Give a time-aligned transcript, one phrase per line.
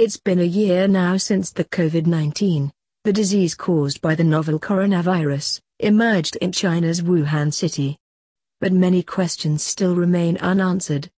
[0.00, 2.70] It's been a year now since the COVID-19,
[3.04, 7.98] the disease caused by the novel coronavirus, emerged in China's Wuhan city.
[8.62, 11.10] But many questions still remain unanswered.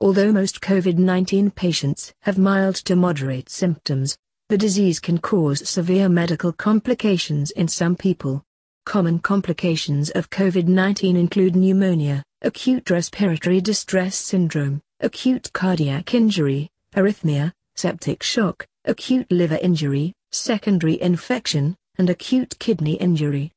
[0.00, 4.18] Although most COVID-19 patients have mild to moderate symptoms,
[4.48, 8.42] the disease can cause severe medical complications in some people.
[8.86, 18.22] Common complications of COVID-19 include pneumonia, acute respiratory distress syndrome, acute cardiac injury, arrhythmia, septic
[18.22, 23.50] shock, acute liver injury, secondary infection, and acute kidney injury.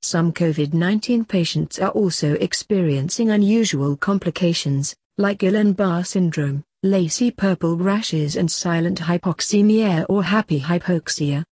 [0.00, 8.50] Some COVID-19 patients are also experiencing unusual complications, like Guillain-Barré syndrome, lacy purple rashes and
[8.50, 11.44] silent hypoxemia or happy hypoxia.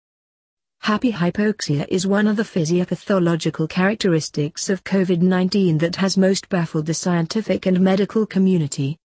[0.80, 6.94] Happy hypoxia is one of the physiopathological characteristics of COVID-19 that has most baffled the
[6.94, 8.96] scientific and medical community.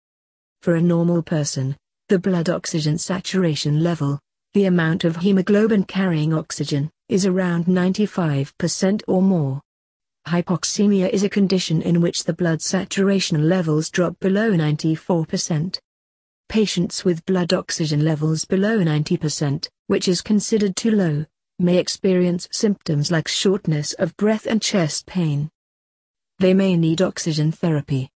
[0.61, 1.77] For a normal person,
[2.13, 4.21] the blood oxygen saturation level,
[4.53, 9.63] the amount of hemoglobin carrying oxygen, is around 95% or more.
[10.29, 15.79] Hypoxemia is a condition in which the blood saturation levels drop below 94%.
[16.51, 21.25] Patients with blood oxygen levels below 90%, which is considered too low,
[21.59, 25.49] may experience symptoms like shortness of breath and chest pain.
[26.41, 28.11] They may need oxygen therapy.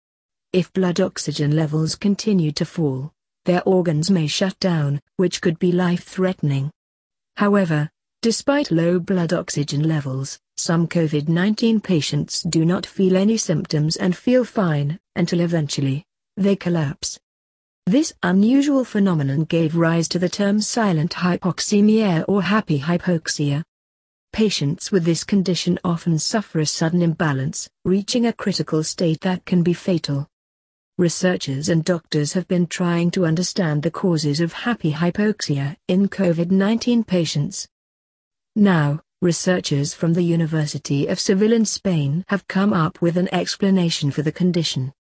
[0.52, 3.13] If blood oxygen levels continue to fall,
[3.46, 6.72] their organs may shut down, which could be life-threatening.
[7.38, 7.90] However,
[8.22, 14.46] despite low blood oxygen levels, some COVID-19 patients do not feel any symptoms and feel
[14.46, 16.06] fine, until eventually,
[16.38, 17.20] they collapse.
[17.86, 23.64] This unusual phenomenon gave rise to the term silent hypoxemia or happy hypoxia.
[24.32, 29.64] Patients with this condition often suffer a sudden imbalance, reaching a critical state that can
[29.64, 30.28] be fatal.
[31.00, 37.08] Researchers and doctors have been trying to understand the causes of happy hypoxia in COVID-19
[37.08, 37.68] patients.
[38.56, 44.12] Now, researchers from the University of Seville in Spain have come up with an explanation
[44.12, 44.94] for the condition.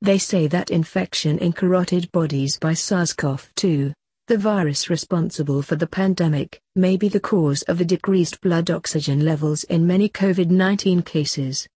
[0.00, 3.92] They say that infection in carotid bodies by SARS-CoV-2,
[4.28, 9.26] the virus responsible for the pandemic, may be the cause of the decreased blood oxygen
[9.26, 11.68] levels in many COVID-19 cases.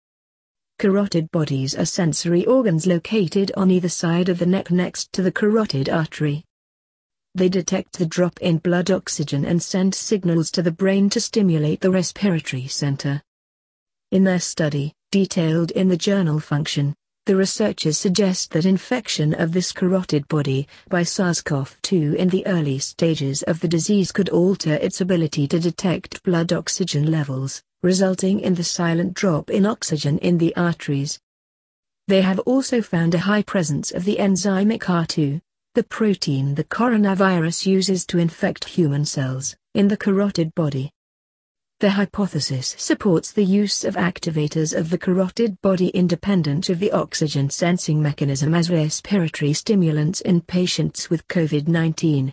[0.84, 5.33] Carotid bodies are sensory organs located on either side of the neck next to the
[5.33, 6.45] carotid artery.
[7.34, 11.81] They detect the drop in blood oxygen and send signals to the brain to stimulate
[11.81, 13.23] the respiratory center.
[14.12, 16.94] In their study, detailed in the journal Function,
[17.25, 23.43] the researchers suggest that infection of this carotid body by SARS-CoV-2 in the early stages
[23.44, 28.65] of the disease could alter its ability to detect blood oxygen levels, resulting in the
[28.65, 31.21] silent drop in oxygen in the arteries.
[32.09, 35.43] They have also found a high presence of the enzyme ACE2,
[35.75, 40.91] the protein the coronavirus uses to infect human cells, in the carotid body.
[41.81, 47.50] The hypothesis supports the use of activators of the carotid body independent of the oxygen
[47.50, 52.33] sensing mechanism as respiratory stimulants in patients with COVID-19.